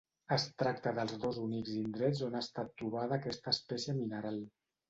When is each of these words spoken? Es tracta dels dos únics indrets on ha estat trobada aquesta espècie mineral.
Es 0.35 0.45
tracta 0.61 0.93
dels 0.99 1.13
dos 1.25 1.37
únics 1.43 1.75
indrets 1.83 2.23
on 2.29 2.39
ha 2.39 2.43
estat 2.47 2.73
trobada 2.83 3.21
aquesta 3.23 3.55
espècie 3.59 3.97
mineral. 4.03 4.43